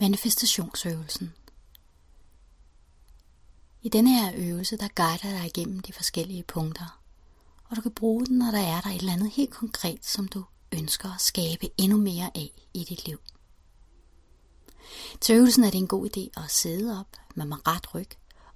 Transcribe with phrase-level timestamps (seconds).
[0.00, 1.34] Manifestationsøvelsen.
[3.82, 7.00] I denne her øvelse, der guider dig igennem de forskellige punkter,
[7.64, 10.28] og du kan bruge den, når der er der et eller andet helt konkret, som
[10.28, 13.18] du ønsker at skabe endnu mere af i dit liv.
[15.20, 18.10] Til øvelsen er det en god idé at sidde op med mig ret ryg,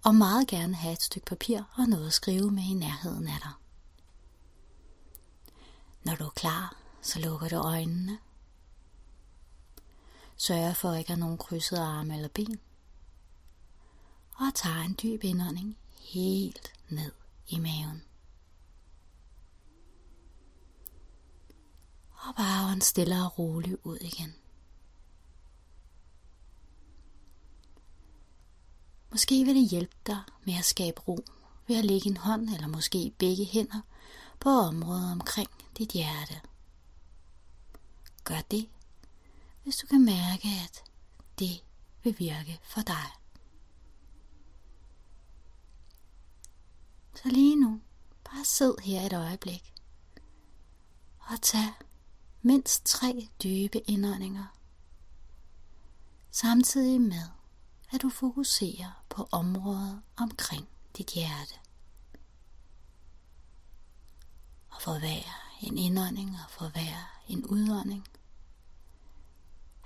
[0.04, 3.38] og meget gerne have et stykke papir og noget at skrive med i nærheden af
[3.42, 3.52] dig.
[6.04, 8.18] Når du er klar, så lukker du øjnene
[10.36, 12.60] Sørg for at ikke have nogen krydsede arme eller ben.
[14.36, 17.12] Og tager en dyb indånding helt ned
[17.48, 18.02] i maven.
[22.10, 24.34] Og bare en stille og rolig ud igen.
[29.10, 31.24] Måske vil det hjælpe dig med at skabe ro
[31.66, 33.80] ved at lægge en hånd eller måske begge hænder
[34.40, 36.40] på området omkring dit hjerte.
[38.24, 38.68] Gør det
[39.64, 40.84] hvis du kan mærke, at
[41.38, 41.64] det
[42.02, 43.10] vil virke for dig.
[47.14, 47.80] Så lige nu,
[48.24, 49.74] bare sid her et øjeblik
[51.18, 51.72] og tag
[52.42, 54.46] mindst tre dybe indåndinger,
[56.30, 57.28] samtidig med,
[57.90, 61.54] at du fokuserer på området omkring dit hjerte.
[64.70, 68.08] Og for hver en indånding og for hver en udånding,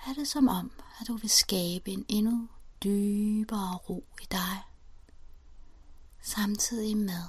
[0.07, 2.49] er det som om, at du vil skabe en endnu
[2.85, 4.63] dybere ro i dig.
[6.21, 7.23] Samtidig med,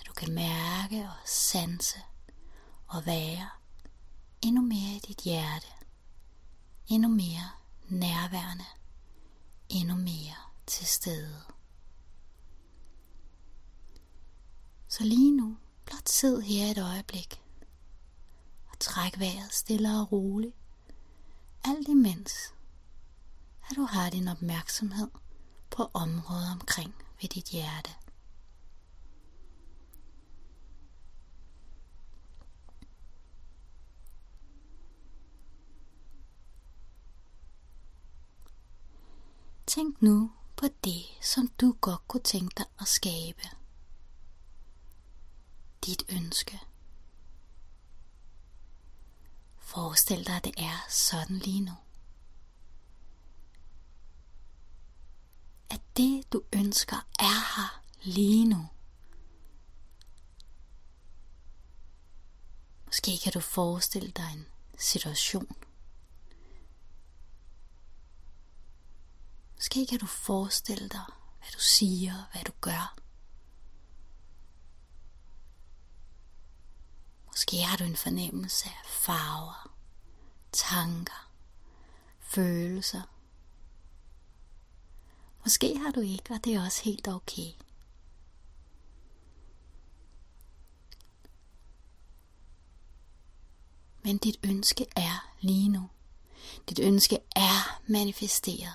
[0.00, 1.98] at du kan mærke og sanse
[2.86, 3.48] og være
[4.42, 5.66] endnu mere i dit hjerte,
[6.88, 7.50] endnu mere
[7.88, 8.64] nærværende,
[9.68, 10.34] endnu mere
[10.66, 11.40] til stede.
[14.88, 17.42] Så lige nu, blot sid her et øjeblik
[18.70, 20.57] og træk vejret stille og roligt
[21.68, 22.54] alt imens,
[23.70, 25.08] at du har din opmærksomhed
[25.70, 27.90] på området omkring ved dit hjerte.
[39.66, 43.42] Tænk nu på det, som du godt kunne tænke dig at skabe.
[45.86, 46.67] Dit ønske.
[49.78, 51.72] Forestil dig, at det er sådan lige nu.
[55.70, 58.68] At det, du ønsker, er her lige nu.
[62.86, 64.46] Måske kan du forestille dig en
[64.78, 65.56] situation.
[69.56, 71.04] Måske kan du forestille dig,
[71.38, 72.98] hvad du siger, hvad du gør.
[77.38, 79.72] Måske har du en fornemmelse af farver,
[80.52, 81.30] tanker,
[82.20, 83.02] følelser.
[85.44, 87.52] Måske har du ikke, og det er også helt okay.
[94.02, 95.90] Men dit ønske er lige nu.
[96.68, 98.74] Dit ønske er manifesteret.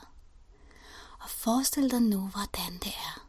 [1.19, 3.27] Og forestil dig nu, hvordan det er.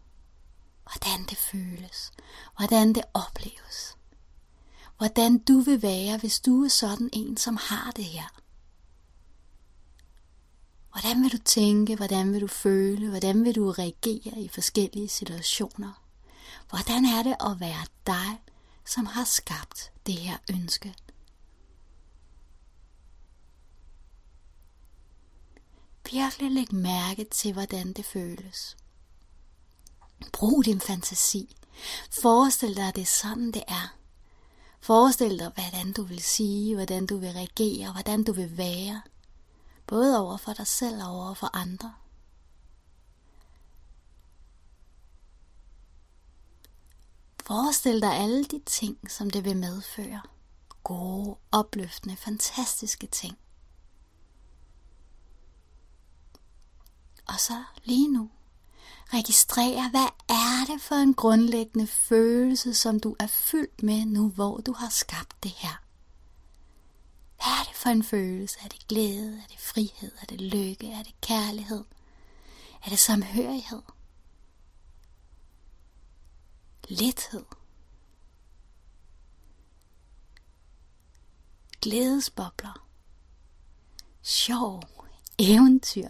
[0.83, 2.13] Hvordan det føles.
[2.57, 3.94] Hvordan det opleves
[4.99, 8.41] hvordan du vil være, hvis du er sådan en, som har det her.
[10.93, 16.03] Hvordan vil du tænke, hvordan vil du føle, hvordan vil du reagere i forskellige situationer?
[16.69, 18.43] Hvordan er det at være dig,
[18.87, 20.95] som har skabt det her ønske?
[26.13, 28.77] Virkelig læg mærke til, hvordan det føles.
[30.33, 31.57] Brug din fantasi.
[32.11, 34.04] Forestil dig, at det er sådan, det er.
[34.85, 39.03] Forestil dig, hvordan du vil sige, hvordan du vil reagere, hvordan du vil være.
[39.87, 41.95] Både over for dig selv og over for andre.
[47.47, 50.23] Forestil dig alle de ting, som det vil medføre.
[50.83, 53.39] Gode, opløftende, fantastiske ting.
[57.27, 58.31] Og så lige nu,
[59.13, 64.57] Registrere, hvad er det for en grundlæggende følelse, som du er fyldt med nu, hvor
[64.57, 65.83] du har skabt det her.
[67.37, 68.59] Hvad er det for en følelse?
[68.65, 69.39] Er det glæde?
[69.43, 70.13] Er det frihed?
[70.21, 70.93] Er det lykke?
[70.93, 71.85] Er det kærlighed?
[72.85, 73.83] Er det samhørighed?
[76.89, 77.45] Lethed?
[81.81, 82.87] Glædesbobler?
[84.23, 84.83] Sjov?
[85.39, 86.09] Eventyr?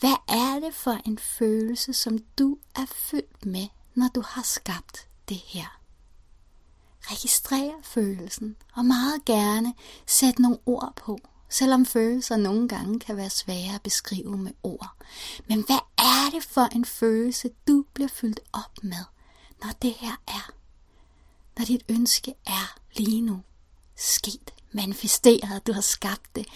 [0.00, 5.08] Hvad er det for en følelse, som du er fyldt med, når du har skabt
[5.28, 5.80] det her?
[7.00, 9.74] Registrer følelsen, og meget gerne
[10.06, 14.96] sæt nogle ord på, selvom følelser nogle gange kan være svære at beskrive med ord.
[15.48, 19.04] Men hvad er det for en følelse, du bliver fyldt op med,
[19.62, 20.50] når det her er?
[21.58, 23.42] Når dit ønske er lige nu
[23.96, 26.46] sket, manifesteret, du har skabt det.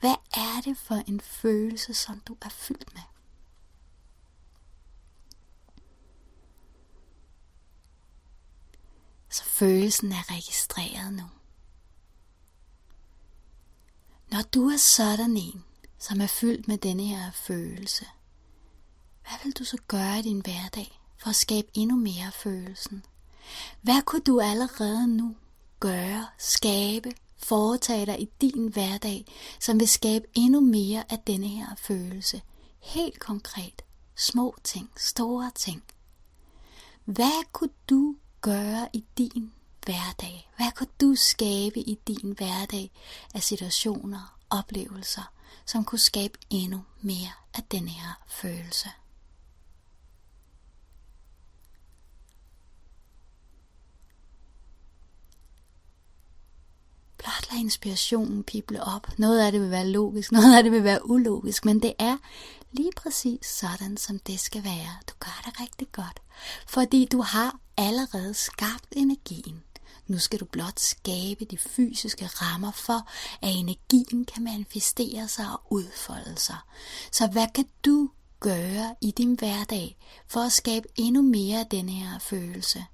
[0.00, 3.02] Hvad er det for en følelse, som du er fyldt med?
[9.28, 11.24] Så følelsen er registreret nu.
[14.30, 15.64] Når du er sådan en,
[15.98, 18.06] som er fyldt med denne her følelse,
[19.22, 23.04] hvad vil du så gøre i din hverdag for at skabe endnu mere følelsen?
[23.82, 25.36] Hvad kunne du allerede nu
[25.80, 27.12] gøre, skabe,
[27.44, 29.24] foretage dig i din hverdag,
[29.60, 32.42] som vil skabe endnu mere af denne her følelse?
[32.80, 33.82] Helt konkret.
[34.16, 35.82] Små ting, store ting.
[37.04, 39.52] Hvad kunne du gøre i din
[39.84, 40.50] hverdag?
[40.56, 42.90] Hvad kan du skabe i din hverdag
[43.34, 45.32] af situationer, oplevelser,
[45.66, 48.88] som kunne skabe endnu mere af denne her følelse?
[57.54, 59.18] Blot inspirationen pible op.
[59.18, 62.16] Noget af det vil være logisk, noget af det vil være ulogisk, men det er
[62.72, 64.98] lige præcis sådan, som det skal være.
[65.08, 66.20] Du gør det rigtig godt,
[66.68, 69.62] fordi du har allerede skabt energien.
[70.06, 73.08] Nu skal du blot skabe de fysiske rammer for,
[73.42, 76.58] at energien kan manifestere sig og udfolde sig.
[77.12, 78.10] Så hvad kan du
[78.40, 79.96] gøre i din hverdag
[80.26, 82.84] for at skabe endnu mere af denne her følelse?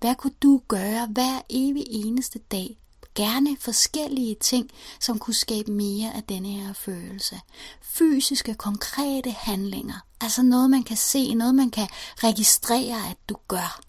[0.00, 2.78] Hvad kunne du gøre hver evig eneste dag
[3.18, 4.70] gerne forskellige ting,
[5.00, 7.40] som kunne skabe mere af denne her følelse.
[7.82, 10.06] Fysiske, konkrete handlinger.
[10.20, 13.80] Altså noget, man kan se, noget, man kan registrere, at du gør.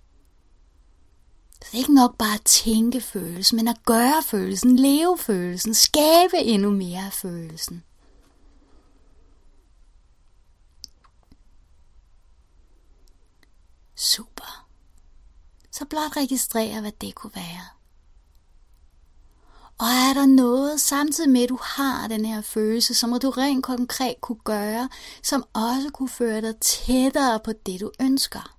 [1.52, 5.74] Så det er ikke nok bare at tænke følelsen, men at gøre følelsen, leve følelsen,
[5.74, 7.84] skabe endnu mere af følelsen.
[13.96, 14.68] Super.
[15.72, 17.79] Så blot registrere, hvad det kunne være.
[19.80, 23.64] Og er der noget, samtidig med at du har den her følelse, som du rent
[23.64, 24.90] konkret kunne gøre,
[25.24, 28.59] som også kunne føre dig tættere på det, du ønsker?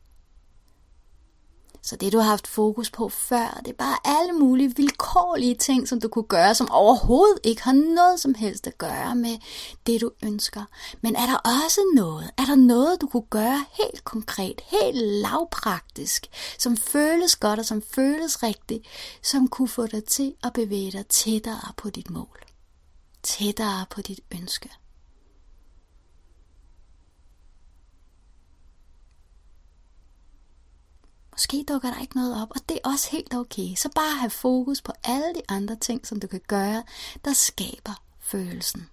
[1.83, 5.89] Så det, du har haft fokus på før, det er bare alle mulige vilkårlige ting,
[5.89, 9.39] som du kunne gøre, som overhovedet ikke har noget som helst at gøre med
[9.87, 10.65] det, du ønsker.
[11.01, 16.27] Men er der også noget, er der noget, du kunne gøre helt konkret, helt lavpraktisk,
[16.59, 18.87] som føles godt og som føles rigtigt,
[19.23, 22.45] som kunne få dig til at bevæge dig tættere på dit mål,
[23.23, 24.71] tættere på dit ønske?
[31.41, 33.75] Måske dukker der ikke noget op, og det er også helt okay.
[33.75, 36.83] Så bare have fokus på alle de andre ting, som du kan gøre,
[37.25, 38.89] der skaber følelsen.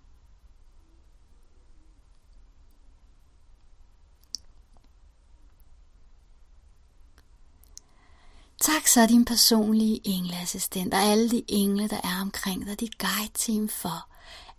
[8.61, 13.69] Tak så din personlige engleassistent og alle de engle, der er omkring dig, dit guide-team
[13.69, 14.07] for,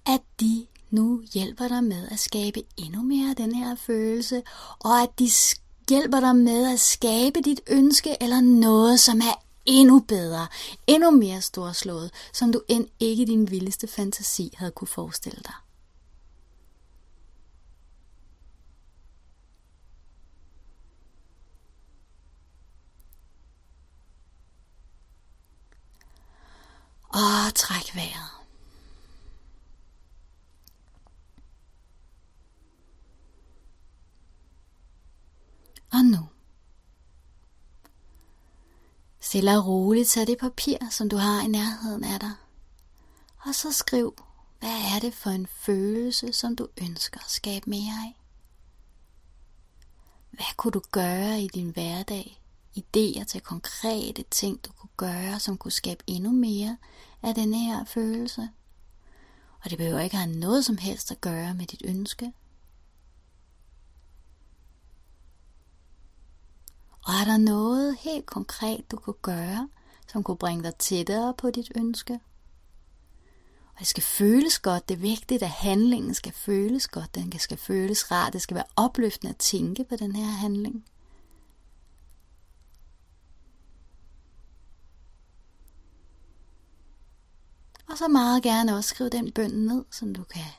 [0.06, 4.43] at de nu hjælper dig med at skabe endnu mere af den her følelse,
[4.79, 5.31] og at de
[5.88, 10.46] hjælper dig med at skabe dit ønske eller noget, som er endnu bedre,
[10.87, 15.55] endnu mere storslået, som du end ikke i din vildeste fantasi havde kunne forestille dig.
[27.08, 28.39] Og træk vejret.
[35.93, 36.29] Og nu.
[39.29, 42.32] Stille og roligt tag det papir, som du har i nærheden af dig.
[43.44, 44.15] Og så skriv,
[44.58, 48.20] hvad er det for en følelse, som du ønsker at skabe mere af?
[50.31, 52.41] Hvad kunne du gøre i din hverdag?
[52.75, 56.77] Ideer til konkrete ting, du kunne gøre, som kunne skabe endnu mere
[57.23, 58.49] af den her følelse.
[59.65, 62.32] Og det behøver ikke have noget som helst at gøre med dit ønske.
[67.08, 69.69] Og er der noget helt konkret, du kunne gøre,
[70.12, 72.20] som kunne bringe dig tættere på dit ønske?
[73.72, 74.88] Og det skal føles godt.
[74.88, 77.15] Det er vigtigt, at handlingen skal føles godt.
[77.15, 78.32] Den skal føles rart.
[78.32, 80.84] Det skal være opløftende at tænke på den her handling.
[87.91, 90.53] Og så meget gerne også skrive den bøn ned, som du kan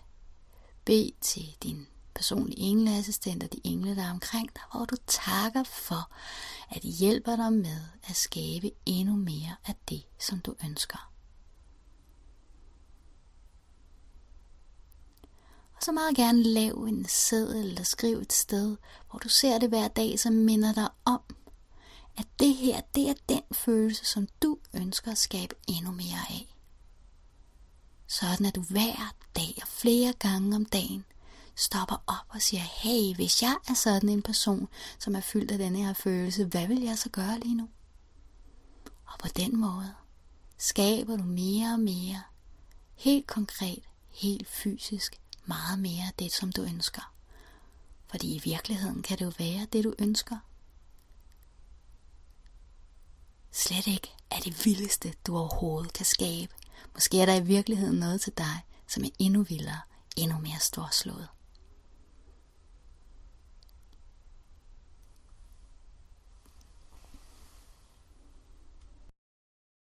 [0.85, 5.63] bede til din personlige engleassistent og de engle, der er omkring dig, hvor du takker
[5.63, 6.11] for,
[6.69, 11.11] at de hjælper dig med at skabe endnu mere af det, som du ønsker.
[15.75, 18.77] Og så meget gerne lav en seddel eller skriv et sted,
[19.09, 21.21] hvor du ser det hver dag, som minder dig om,
[22.17, 26.55] at det her, det er den følelse, som du ønsker at skabe endnu mere af.
[28.07, 31.05] Sådan at du hver dag og flere gange om dagen
[31.59, 34.67] stopper op og siger, hey, hvis jeg er sådan en person,
[34.99, 37.69] som er fyldt af denne her følelse, hvad vil jeg så gøre lige nu?
[39.05, 39.93] Og på den måde
[40.57, 42.21] skaber du mere og mere,
[42.95, 47.13] helt konkret, helt fysisk, meget mere det, som du ønsker.
[48.07, 50.37] Fordi i virkeligheden kan det jo være det, du ønsker.
[53.51, 56.53] Slet ikke er det vildeste, du overhovedet kan skabe.
[56.93, 59.81] Måske er der i virkeligheden noget til dig, som er endnu vildere,
[60.17, 61.27] endnu mere storslået.